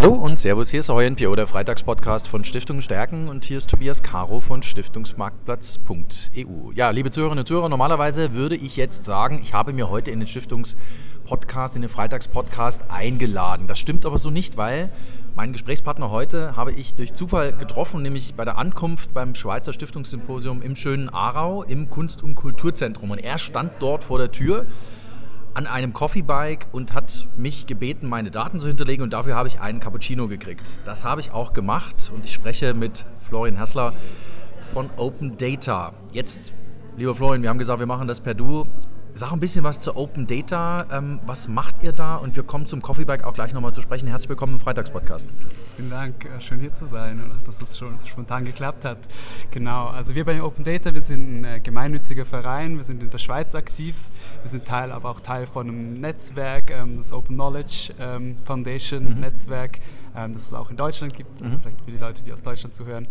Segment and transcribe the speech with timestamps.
[0.00, 3.68] Hallo und Servus, hier ist euer NPO, der Freitagspodcast von Stiftung Stärken und hier ist
[3.68, 6.72] Tobias Caro von Stiftungsmarktplatz.eu.
[6.74, 10.18] Ja, liebe Zuhörerinnen und Zuhörer, normalerweise würde ich jetzt sagen, ich habe mir heute in
[10.18, 13.66] den Stiftungspodcast, in den Freitagspodcast eingeladen.
[13.66, 14.90] Das stimmt aber so nicht, weil
[15.36, 20.62] meinen Gesprächspartner heute habe ich durch Zufall getroffen, nämlich bei der Ankunft beim Schweizer Stiftungssymposium
[20.62, 23.10] im schönen Aarau im Kunst- und Kulturzentrum.
[23.10, 24.64] Und er stand dort vor der Tür
[25.54, 29.60] an einem Coffeebike und hat mich gebeten, meine Daten zu hinterlegen und dafür habe ich
[29.60, 30.66] einen Cappuccino gekriegt.
[30.84, 33.94] Das habe ich auch gemacht und ich spreche mit Florian Hassler
[34.72, 35.92] von Open Data.
[36.12, 36.54] Jetzt,
[36.96, 38.64] lieber Florian, wir haben gesagt, wir machen das per Du.
[39.14, 40.86] Sag ein bisschen was zu Open Data.
[40.92, 42.16] Ähm, was macht ihr da?
[42.16, 44.08] Und wir kommen zum Coffeebike auch gleich nochmal zu sprechen.
[44.08, 45.32] Herzlich willkommen im Freitagspodcast.
[45.76, 48.98] Vielen Dank, äh, schön hier zu sein und dass es schon spontan geklappt hat.
[49.50, 53.10] Genau, also wir bei Open Data, wir sind ein äh, gemeinnütziger Verein, wir sind in
[53.10, 53.96] der Schweiz aktiv.
[54.42, 59.14] Wir sind Teil, aber auch Teil von einem Netzwerk, ähm, das Open Knowledge ähm, Foundation
[59.14, 59.20] mhm.
[59.20, 59.80] Netzwerk,
[60.12, 61.60] das es auch in Deutschland gibt, also mhm.
[61.60, 63.06] vielleicht für die Leute, die aus Deutschland zuhören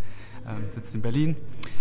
[0.72, 1.36] sitzt in Berlin.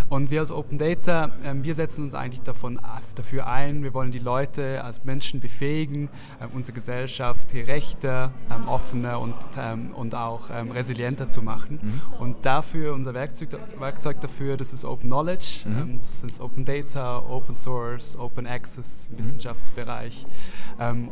[0.09, 2.81] Und wir als Open Data, ähm, wir setzen uns eigentlich davon,
[3.14, 6.09] dafür ein, wir wollen die Leute als Menschen befähigen,
[6.41, 11.79] ähm, unsere Gesellschaft gerechter, ähm, offener und, ähm, und auch ähm, resilienter zu machen.
[11.83, 12.20] Mhm.
[12.20, 15.98] Und dafür, unser Werkzeug, Werkzeug dafür, das ist Open Knowledge, mhm.
[15.98, 19.19] das ist Open Data, Open Source, Open Access, mhm.
[19.19, 20.27] Wissenschaftsbereich.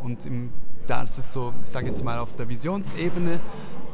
[0.02, 0.50] und im,
[0.86, 3.40] das ist so, ich sage jetzt mal auf der Visionsebene,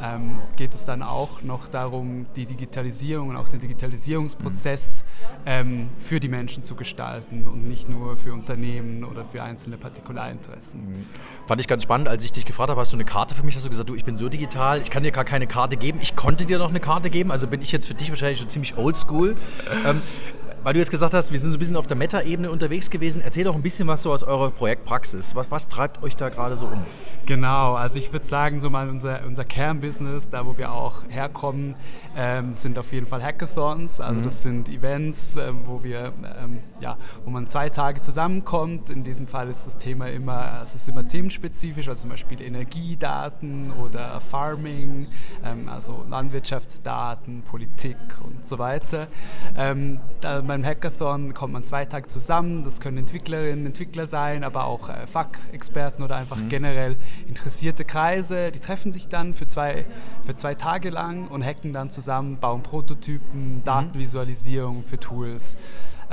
[0.03, 5.05] ähm, geht es dann auch noch darum, die Digitalisierung und auch den Digitalisierungsprozess
[5.47, 10.89] ähm, für die Menschen zu gestalten und nicht nur für Unternehmen oder für einzelne Partikularinteressen.
[10.89, 11.07] Mhm.
[11.47, 13.55] Fand ich ganz spannend, als ich dich gefragt habe, hast du eine Karte für mich?
[13.55, 16.01] Hast du gesagt, du, ich bin so digital, ich kann dir gar keine Karte geben.
[16.03, 18.49] Ich konnte dir noch eine Karte geben, also bin ich jetzt für dich wahrscheinlich schon
[18.49, 19.37] ziemlich oldschool.
[19.87, 20.03] ähm,
[20.63, 23.23] weil du jetzt gesagt hast, wir sind so ein bisschen auf der Meta-Ebene unterwegs gewesen.
[23.23, 25.35] Erzähl doch ein bisschen was so aus eurer Projektpraxis.
[25.35, 26.83] Was, was treibt euch da gerade so um?
[27.27, 31.75] Genau, also ich würde sagen, so mal unser, unser Kernbusiness, da wo wir auch herkommen,
[32.17, 34.01] ähm, sind auf jeden Fall Hackathons.
[34.01, 34.25] Also mhm.
[34.25, 38.91] das sind Events, ähm, wo wir, ähm, ja, wo man zwei Tage zusammenkommt.
[38.91, 43.73] In diesem Fall ist das Thema immer, es ist immer themenspezifisch, also zum Beispiel Energiedaten
[43.73, 45.09] oder Farming,
[45.45, 49.09] ähm, also Landwirtschaftsdaten, Politik und so weiter.
[49.57, 52.63] Ähm, da, beim Hackathon kommt man zwei Tage zusammen.
[52.63, 56.51] Das können Entwicklerinnen, Entwickler sein, aber auch äh, Fachexperten oder einfach mhm.
[56.51, 56.97] generell
[57.27, 58.53] interessierte Kreise.
[58.53, 59.87] Die treffen sich dann für zwei,
[60.23, 63.65] für zwei Tage lang und hacken dann zusammen, bauen Prototypen, mhm.
[63.65, 65.57] Datenvisualisierung für Tools.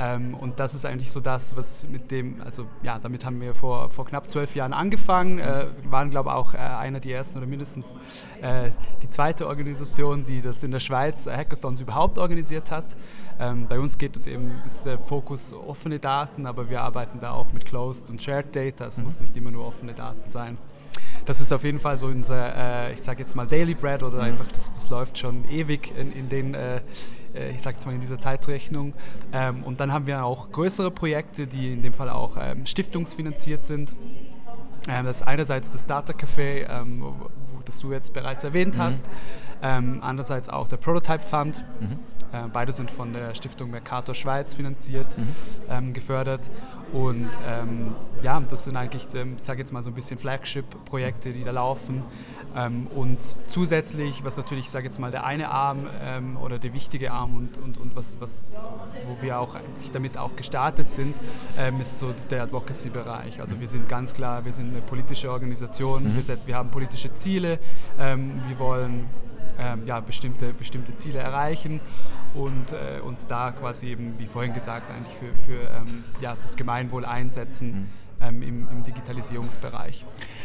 [0.00, 3.52] Ähm, und das ist eigentlich so das, was mit dem, also ja, damit haben wir
[3.52, 7.36] vor, vor knapp zwölf Jahren angefangen, äh, waren glaube ich auch äh, einer der ersten
[7.36, 7.94] oder mindestens
[8.40, 8.70] äh,
[9.02, 12.96] die zweite Organisation, die das in der Schweiz äh, Hackathons überhaupt organisiert hat.
[13.38, 17.32] Ähm, bei uns geht es eben, ist der Fokus offene Daten, aber wir arbeiten da
[17.32, 18.86] auch mit Closed und Shared Data.
[18.86, 19.04] Es mhm.
[19.04, 20.56] muss nicht immer nur offene Daten sein.
[21.26, 24.16] Das ist auf jeden Fall so unser, äh, ich sage jetzt mal Daily Bread oder
[24.16, 24.24] mhm.
[24.24, 26.80] einfach, das, das läuft schon ewig in, in den, äh, äh
[27.34, 28.94] ich sage jetzt mal in dieser Zeitrechnung.
[29.32, 33.64] Ähm, und dann haben wir auch größere Projekte, die in dem Fall auch ähm, stiftungsfinanziert
[33.64, 33.94] sind.
[34.88, 36.66] Ähm, das ist einerseits das Data Café,
[37.64, 38.82] das du jetzt bereits erwähnt mhm.
[39.62, 41.64] Ähm, andererseits auch der Prototype Fund.
[41.80, 41.98] Mhm.
[42.32, 45.34] Äh, beide sind von der Stiftung Mercator Schweiz finanziert, mhm.
[45.68, 46.50] ähm, gefördert.
[46.92, 51.32] Und ähm, ja, das sind eigentlich, ähm, ich sage jetzt mal so ein bisschen Flagship-Projekte,
[51.32, 52.02] die da laufen.
[52.56, 56.72] Ähm, und zusätzlich, was natürlich, ich sage jetzt mal, der eine Arm ähm, oder der
[56.72, 58.60] wichtige Arm und, und, und was, was,
[59.06, 61.14] wo wir auch eigentlich damit auch gestartet sind,
[61.80, 63.40] ist so der Advocacy-Bereich.
[63.40, 66.16] Also wir sind ganz klar, wir sind eine politische Organisation, mhm.
[66.16, 67.58] wir, wir haben politische Ziele,
[67.96, 69.08] wir wollen
[69.60, 71.80] ähm, ja, bestimmte, bestimmte Ziele erreichen
[72.34, 76.56] und äh, uns da quasi eben, wie vorhin gesagt, eigentlich für, für ähm, ja, das
[76.56, 77.72] Gemeinwohl einsetzen.
[77.72, 77.88] Mhm.
[78.22, 80.04] Ähm, im, im, Digitalisierungsbereich.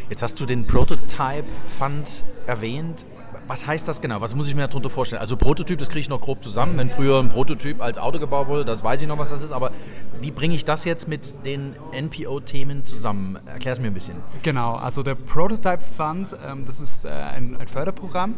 [0.09, 1.43] Jetzt hast du den Prototype
[1.77, 3.05] Fund erwähnt.
[3.47, 4.21] Was heißt das genau?
[4.21, 5.19] Was muss ich mir darunter vorstellen?
[5.19, 6.77] Also Prototyp, das kriege ich noch grob zusammen.
[6.77, 9.51] Wenn früher ein Prototyp als Auto gebaut wurde, das weiß ich noch, was das ist.
[9.51, 9.71] Aber
[10.19, 13.37] wie bringe ich das jetzt mit den NPO-Themen zusammen?
[13.45, 14.17] Erklär es mir ein bisschen.
[14.41, 18.35] Genau, also der Prototype Fund, ähm, das ist äh, ein, ein Förderprogramm.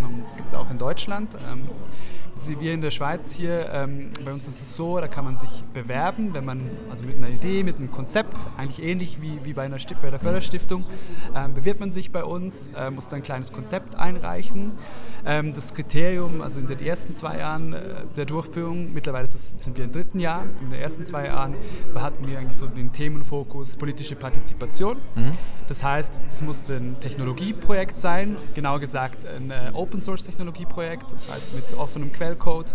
[0.00, 1.30] Ähm, das gibt es auch in Deutschland.
[1.50, 1.68] Ähm,
[2.60, 3.88] wir in der Schweiz hier,
[4.22, 7.30] bei uns ist es so, da kann man sich bewerben, wenn man, also mit einer
[7.30, 10.84] Idee, mit einem Konzept, eigentlich ähnlich wie, wie bei einer Stift bei der Förderstiftung,
[11.54, 14.45] bewirbt man sich bei uns, äh, muss dann ein kleines Konzept einreichen.
[15.24, 19.84] Ähm, das Kriterium, also in den ersten zwei Jahren äh, der Durchführung, mittlerweile sind wir
[19.84, 21.54] im dritten Jahr, in den ersten zwei Jahren
[21.94, 24.98] hatten wir eigentlich so den Themenfokus politische Partizipation.
[25.14, 25.32] Mhm.
[25.68, 31.28] Das heißt, es musste ein Technologieprojekt sein, genauer gesagt ein äh, Open Source Technologieprojekt, das
[31.30, 32.74] heißt mit offenem Quell Quellcode,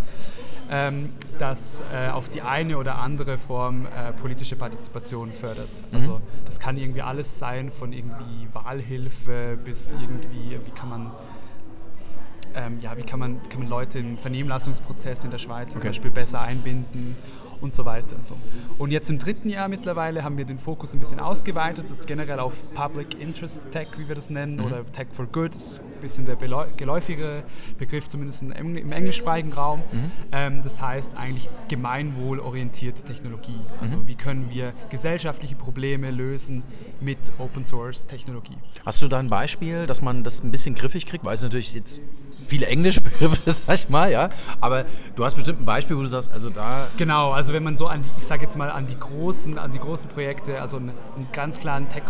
[0.70, 5.70] ähm, das äh, auf die eine oder andere Form äh, politische Partizipation fördert.
[5.92, 5.98] Mhm.
[5.98, 11.12] Also das kann irgendwie alles sein, von irgendwie Wahlhilfe bis irgendwie, wie kann man
[12.56, 15.80] ähm, ja, wie kann man, kann man Leute im Vernehmlassungsprozess in der Schweiz okay.
[15.80, 17.16] zum Beispiel besser einbinden
[17.62, 18.18] und so weiter.
[18.22, 18.36] So.
[18.78, 22.08] Und jetzt im dritten Jahr mittlerweile haben wir den Fokus ein bisschen ausgeweitet, das ist
[22.08, 24.66] generell auf Public Interest Tech, wie wir das nennen, mhm.
[24.66, 27.44] oder Tech for Good, ein bisschen der geläufigere
[27.78, 29.82] Begriff, zumindest im englischsprachigen Raum.
[29.92, 30.12] Mhm.
[30.32, 33.60] Ähm, das heißt eigentlich gemeinwohlorientierte Technologie.
[33.80, 34.08] Also mhm.
[34.08, 36.64] wie können wir gesellschaftliche Probleme lösen
[37.00, 38.58] mit Open Source Technologie.
[38.86, 41.24] Hast du da ein Beispiel, dass man das ein bisschen griffig kriegt?
[41.26, 42.02] Weil es natürlich jetzt
[42.52, 44.30] viele englische Begriffe, sag ich mal, ja.
[44.60, 46.88] Aber du hast bestimmt ein Beispiel, wo du sagst, also da.
[46.98, 49.72] Genau, also wenn man so an, die, ich sag jetzt mal, an die großen, an
[49.72, 52.04] die großen Projekte, also einen, einen ganz klaren Tech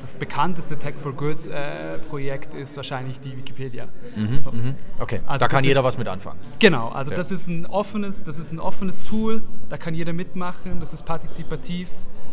[0.00, 3.86] das bekannteste Tech for Good äh, Projekt ist wahrscheinlich die Wikipedia.
[4.16, 4.50] Mhm, so.
[4.50, 4.74] mhm.
[4.98, 6.38] Okay, also da kann jeder ist, was mit anfangen.
[6.58, 7.18] Genau, also ja.
[7.18, 11.04] das ist ein offenes, das ist ein offenes Tool, da kann jeder mitmachen, das ist
[11.04, 11.90] partizipativ.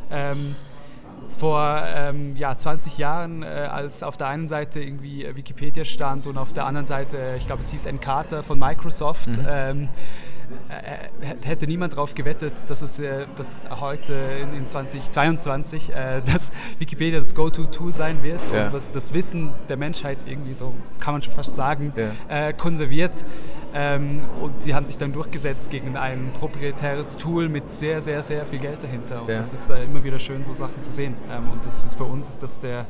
[0.10, 0.56] Ähm,
[1.30, 6.38] vor ähm, ja, 20 Jahren, äh, als auf der einen Seite irgendwie Wikipedia stand und
[6.38, 9.28] auf der anderen Seite, ich glaube, es hieß Encarta von Microsoft.
[9.28, 9.46] Mhm.
[9.48, 9.88] Ähm, äh,
[11.44, 17.20] hätte niemand darauf gewettet, dass es äh, dass heute in, in 2022 äh, dass Wikipedia
[17.20, 18.68] das Go-To-Tool sein wird ja.
[18.68, 22.48] und was das Wissen der Menschheit irgendwie so, kann man schon fast sagen, ja.
[22.48, 23.26] äh, konserviert.
[23.74, 28.46] Ähm, und sie haben sich dann durchgesetzt gegen ein proprietäres Tool mit sehr, sehr, sehr
[28.46, 29.22] viel Geld dahinter.
[29.22, 29.38] Und ja.
[29.38, 31.16] das ist äh, immer wieder schön, so Sachen zu sehen.
[31.30, 32.88] Ähm, und das ist für uns ist das der,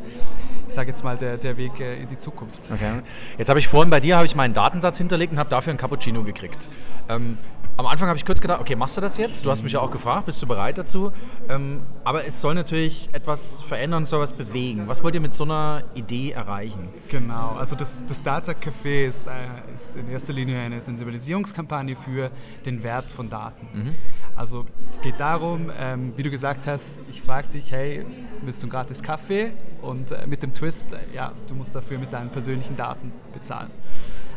[0.68, 2.72] ich sage jetzt mal, der, der Weg äh, in die Zukunft.
[2.72, 3.02] Okay.
[3.38, 6.24] Jetzt habe ich vorhin bei dir ich meinen Datensatz hinterlegt und habe dafür einen Cappuccino
[6.24, 6.70] gekriegt.
[7.08, 7.38] Ähm,
[7.78, 9.46] am Anfang habe ich kurz gedacht, okay, machst du das jetzt?
[9.46, 11.12] Du hast mich ja auch gefragt, bist du bereit dazu?
[11.48, 14.88] Ähm, aber es soll natürlich etwas verändern, es soll was bewegen.
[14.88, 16.90] Was wollt ihr mit so einer Idee erreichen?
[17.10, 19.32] Genau, also das, das Data Café ist, äh,
[19.74, 22.32] ist in erster Linie eine Sensibilisierungskampagne für
[22.66, 23.68] den Wert von Daten.
[23.72, 23.96] Mhm.
[24.38, 28.06] Also es geht darum, ähm, wie du gesagt hast, ich frage dich, hey,
[28.44, 29.52] willst du einen gratis Kaffee?
[29.82, 33.72] Und äh, mit dem Twist, äh, ja, du musst dafür mit deinen persönlichen Daten bezahlen.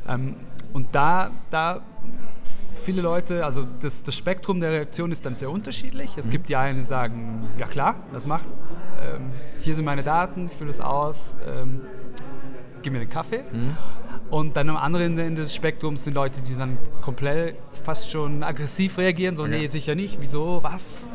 [0.08, 0.36] Ähm,
[0.72, 1.82] und da, da
[2.82, 6.16] viele Leute, also das, das, Spektrum der Reaktion ist dann sehr unterschiedlich.
[6.16, 6.30] Es mhm.
[6.30, 8.50] gibt die einen, die sagen, ja klar, das machen.
[9.02, 11.82] Ähm, hier sind meine Daten, fülle es aus, ähm,
[12.82, 13.42] gib mir den Kaffee.
[13.52, 13.76] Mhm.
[14.30, 18.96] Und dann am anderen Ende des Spektrums sind Leute, die dann komplett fast schon aggressiv
[18.98, 19.58] reagieren, so, okay.
[19.58, 21.08] nee, sicher nicht, wieso, was?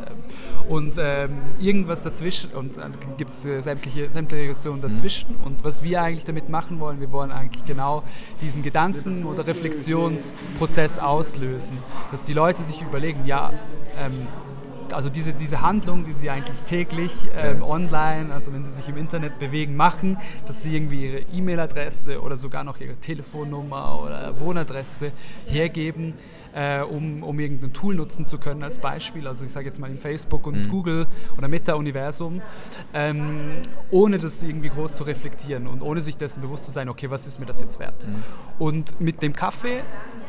[0.68, 1.30] Und ähm,
[1.60, 4.90] irgendwas dazwischen, und dann gibt es äh, sämtliche, sämtliche Reaktionen mhm.
[4.90, 5.38] dazwischen.
[5.38, 5.46] Mhm.
[5.46, 8.04] Und was wir eigentlich damit machen wollen, wir wollen eigentlich genau
[8.42, 11.78] diesen Gedanken- oder Reflexionsprozess auslösen.
[12.12, 13.54] Dass die Leute sich überlegen, ja,
[13.98, 14.28] ähm,
[14.92, 18.98] also diese, diese Handlung, die sie eigentlich täglich ähm, online, also wenn sie sich im
[18.98, 20.18] Internet bewegen, machen,
[20.48, 25.12] dass sie irgendwie ihre E-Mail-Adresse oder sogar noch ihre Telefonnummer oder Wohnadresse
[25.48, 26.14] hergeben,
[26.54, 29.28] äh, um, um irgendein Tool nutzen zu können als Beispiel.
[29.28, 30.70] Also ich sage jetzt mal in Facebook und mhm.
[30.70, 31.08] Google
[31.38, 32.42] oder Meta-Universum,
[32.94, 33.58] ähm,
[33.92, 37.28] ohne das irgendwie groß zu reflektieren und ohne sich dessen bewusst zu sein, okay, was
[37.28, 38.08] ist mir das jetzt wert?
[38.08, 38.24] Mhm.
[38.60, 39.82] Und mit dem Kaffee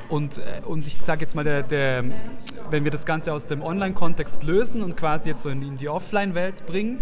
[0.08, 2.04] und, äh, und ich sage jetzt mal, der, der,
[2.70, 5.88] wenn wir das Ganze aus dem Online-Kontext lösen und quasi jetzt so in, in die
[5.88, 7.00] Offline-Welt bringen,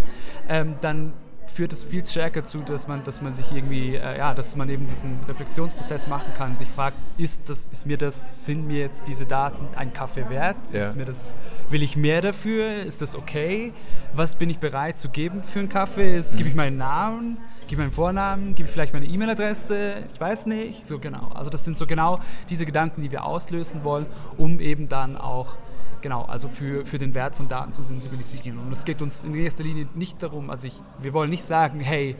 [0.49, 1.12] ähm, dann
[1.47, 4.69] führt es viel stärker zu, dass man, dass man sich irgendwie, äh, ja, dass man
[4.69, 9.07] eben diesen Reflexionsprozess machen kann, sich fragt, ist das, ist mir das, sind mir jetzt
[9.07, 10.57] diese Daten ein Kaffee wert?
[10.73, 10.81] Ja.
[10.81, 11.31] Ist mir das,
[11.71, 12.83] will ich mehr dafür?
[12.83, 13.73] Ist das okay?
[14.15, 16.17] Was bin ich bereit zu geben für einen Kaffee?
[16.19, 16.39] Ist, mhm.
[16.39, 17.39] Gebe ich meinen Namen?
[17.69, 21.31] Gebe meinen Vornamen, gebe vielleicht meine E-Mail-Adresse, ich weiß nicht, so genau.
[21.34, 24.06] Also das sind so genau diese Gedanken, die wir auslösen wollen,
[24.37, 25.56] um eben dann auch
[26.00, 28.59] genau, also für, für den Wert von Daten zu sensibilisieren.
[28.59, 31.80] Und es geht uns in erster Linie nicht darum, also ich, wir wollen nicht sagen,
[31.80, 32.14] hey,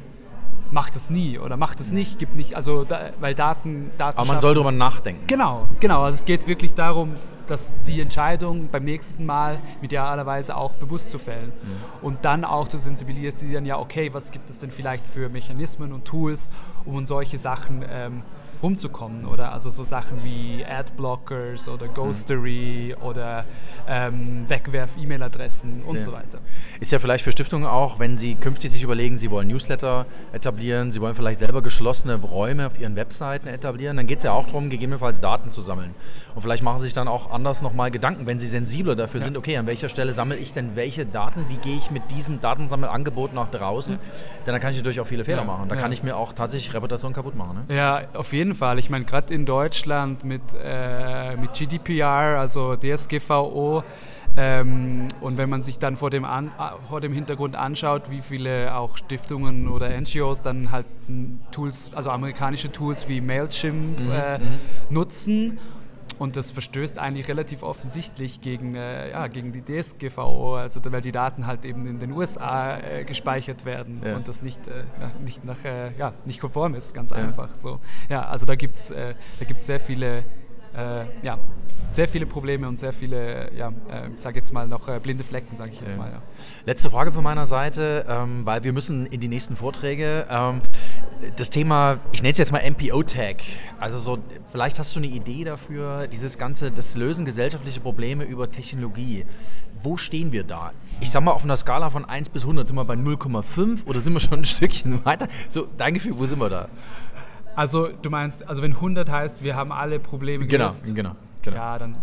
[0.75, 4.19] mach das nie oder mach das nicht, gibt nicht, also da, weil Daten, Daten.
[4.19, 5.23] Aber man soll darüber nachdenken.
[5.28, 6.02] Genau, genau.
[6.02, 7.14] Also es geht wirklich darum,
[7.47, 12.07] dass die Entscheidung beim nächsten Mal idealerweise auch bewusst zu fällen mhm.
[12.07, 16.07] und dann auch zu sensibilisieren, ja okay, was gibt es denn vielleicht für Mechanismen und
[16.07, 16.50] Tools,
[16.85, 18.23] um solche Sachen ähm,
[18.62, 23.06] rumzukommen oder also so Sachen wie Adblockers oder Ghostery mhm.
[23.06, 23.44] oder
[23.88, 26.00] ähm, Wegwerf-E-Mail-Adressen und ja.
[26.00, 26.38] so weiter.
[26.80, 30.92] Ist ja vielleicht für Stiftungen auch, wenn sie künftig sich überlegen, sie wollen Newsletter etablieren,
[30.92, 34.46] sie wollen vielleicht selber geschlossene Räume auf ihren Webseiten etablieren, dann geht es ja auch
[34.46, 35.94] darum, gegebenenfalls Daten zu sammeln.
[36.34, 39.26] Und vielleicht machen sie sich dann auch anders nochmal Gedanken, wenn sie sensibler dafür ja.
[39.26, 42.40] sind, okay, an welcher Stelle sammle ich denn welche Daten, wie gehe ich mit diesem
[42.40, 44.00] Datensammelangebot nach draußen, ja.
[44.46, 45.68] denn da kann ich natürlich auch viele Fehler machen.
[45.68, 47.64] Da kann ich mir auch tatsächlich Reputation kaputt machen.
[47.68, 47.75] Ne?
[47.76, 48.78] Ja, auf jeden jeden Fall.
[48.78, 53.82] Ich meine, gerade in Deutschland mit, äh, mit GDPR, also DSGVO,
[54.36, 56.50] ähm, und wenn man sich dann vor dem, an,
[56.88, 60.86] vor dem Hintergrund anschaut, wie viele auch Stiftungen oder NGOs dann halt
[61.52, 64.44] Tools, also amerikanische Tools wie Mailchimp mhm, äh, mhm.
[64.90, 65.58] nutzen
[66.18, 71.12] und das verstößt eigentlich relativ offensichtlich gegen, äh, ja, gegen die DSGVO, also weil die
[71.12, 74.16] Daten halt eben in den USA äh, gespeichert werden ja.
[74.16, 77.16] und das nicht, äh, nach, nicht, nach, äh, ja, nicht konform ist, ganz ja.
[77.18, 77.54] einfach.
[77.56, 77.80] So.
[78.09, 79.14] Ja, also da gibt es äh,
[79.59, 80.25] sehr viele
[80.76, 81.38] äh, ja,
[81.90, 85.57] sehr viele Probleme und sehr viele, ja, äh, sage jetzt mal noch äh, blinde Flecken,
[85.57, 86.11] sage ich jetzt mal.
[86.11, 86.23] Ja.
[86.66, 90.26] Letzte Frage von meiner Seite, ähm, weil wir müssen in die nächsten Vorträge.
[90.28, 90.61] Ähm,
[91.37, 93.37] das Thema, ich nenne es jetzt mal MPO-Tag.
[93.78, 94.19] Also so,
[94.50, 99.25] vielleicht hast du eine Idee dafür, dieses ganze, das Lösen gesellschaftliche Probleme über Technologie.
[99.83, 100.73] Wo stehen wir da?
[101.00, 104.00] Ich sag mal, auf einer Skala von 1 bis 100 sind wir bei 0,5 oder
[104.00, 105.28] sind wir schon ein Stückchen weiter?
[105.49, 106.69] So, dein Gefühl, wo sind wir da?
[107.56, 110.94] Also du meinst, also wenn 100 heißt, wir haben alle Probleme genau, gelöst.
[110.94, 111.56] Genau, genau.
[111.56, 111.96] Ja, dann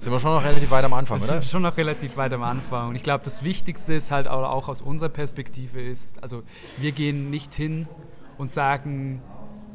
[0.00, 1.26] sind wir schon noch relativ weit am Anfang, oder?
[1.26, 2.88] Sind schon noch relativ weit am Anfang.
[2.88, 6.42] Und ich glaube, das Wichtigste ist halt auch aus unserer Perspektive ist, also
[6.78, 7.86] wir gehen nicht hin
[8.36, 9.22] und sagen,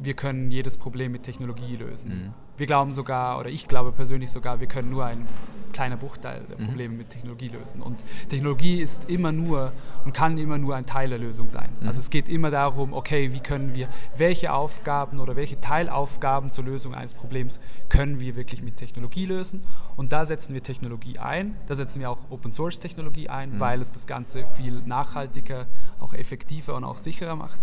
[0.00, 2.10] wir können jedes Problem mit Technologie lösen.
[2.10, 2.34] Mhm.
[2.56, 5.28] Wir glauben sogar, oder ich glaube persönlich sogar, wir können nur ein
[5.72, 6.66] kleiner Bruchteil der mhm.
[6.66, 6.98] Probleme mhm.
[6.98, 7.82] mit Technologie lösen.
[7.82, 9.72] Und Technologie ist immer nur
[10.04, 11.70] und kann immer nur ein Teil der Lösung sein.
[11.80, 11.86] Mhm.
[11.86, 16.64] Also es geht immer darum, okay, wie können wir, welche Aufgaben oder welche Teilaufgaben zur
[16.64, 19.62] Lösung eines Problems können wir wirklich mit Technologie lösen.
[19.96, 23.60] Und da setzen wir Technologie ein, da setzen wir auch Open Source Technologie ein, mhm.
[23.60, 25.66] weil es das Ganze viel nachhaltiger,
[26.00, 27.60] auch effektiver und auch sicherer macht.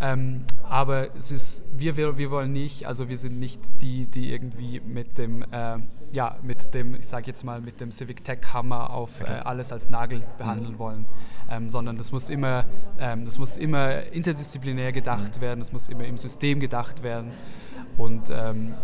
[0.00, 4.32] Ähm, aber es ist, wir, wir, wir wollen nicht, also wir sind nicht die, die
[4.32, 5.78] irgendwie mit dem, äh,
[6.12, 9.38] ja, mit dem, ich sage jetzt mal, mit dem Civic Tech Hammer auf okay.
[9.38, 10.78] äh, alles als Nagel behandeln mhm.
[10.78, 11.06] wollen,
[11.50, 12.64] ähm, sondern das muss immer,
[12.98, 15.40] ähm, das muss immer interdisziplinär gedacht mhm.
[15.40, 17.30] werden, das muss immer im System gedacht werden
[17.96, 18.74] und ähm,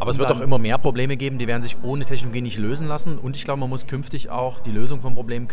[0.00, 2.88] aber es wird auch immer mehr Probleme geben, die werden sich ohne Technologie nicht lösen
[2.88, 3.18] lassen.
[3.18, 5.46] Und ich glaube, man muss künftig auch die Lösung von Problemen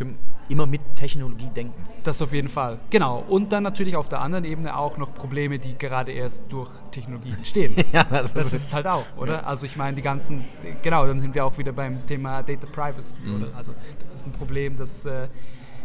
[0.48, 1.84] immer mit Technologie denken.
[2.04, 2.80] Das auf jeden Fall.
[2.90, 3.26] Genau.
[3.28, 7.34] Und dann natürlich auf der anderen Ebene auch noch Probleme, die gerade erst durch Technologie
[7.34, 7.76] entstehen.
[7.92, 9.34] ja, das, das ist es halt auch, oder?
[9.34, 9.40] Ja.
[9.42, 10.46] Also ich meine, die ganzen,
[10.82, 13.20] genau, dann sind wir auch wieder beim Thema Data Privacy.
[13.26, 13.36] Mhm.
[13.36, 13.48] Oder?
[13.58, 15.06] Also das ist ein Problem, das...
[15.06, 15.28] Äh,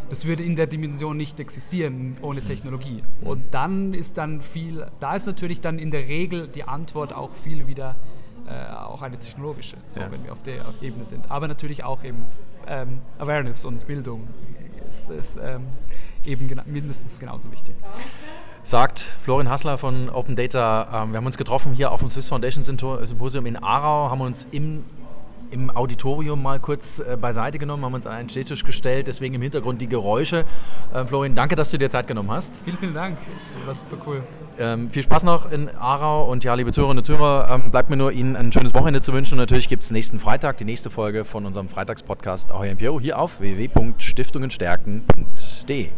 [0.09, 2.45] das würde in der Dimension nicht existieren ohne mhm.
[2.45, 3.03] Technologie.
[3.23, 7.35] Und dann ist dann viel, da ist natürlich dann in der Regel die Antwort auch
[7.35, 7.97] viel wieder
[8.47, 10.11] äh, auch eine technologische, so, ja.
[10.11, 11.31] wenn wir auf der Ebene sind.
[11.31, 12.25] Aber natürlich auch eben
[12.67, 14.29] ähm, Awareness und Bildung
[14.89, 15.67] ist, ist ähm,
[16.25, 17.75] eben gena mindestens genauso wichtig.
[18.65, 21.03] Sagt Florian Hassler von Open Data.
[21.03, 24.47] Ähm, wir haben uns getroffen hier auf dem Swiss Foundation Symposium in Aarau, haben uns
[24.53, 24.85] im
[25.53, 29.43] im Auditorium mal kurz äh, beiseite genommen, haben uns an einen Stehtisch gestellt, deswegen im
[29.43, 30.45] Hintergrund die Geräusche.
[30.95, 32.63] Ähm, Florian, danke, dass du dir Zeit genommen hast.
[32.65, 33.19] Vielen, vielen Dank.
[33.59, 34.23] Das war super cool.
[34.59, 37.97] Ähm, viel Spaß noch in Aarau und ja, liebe Zuhörerinnen und Zuhörer, ähm, bleibt mir
[37.97, 40.91] nur Ihnen ein schönes Wochenende zu wünschen und natürlich gibt es nächsten Freitag die nächste
[40.91, 45.89] Folge von unserem Freitagspodcast Ahoi MPO hier auf www.stiftungenstärken.de.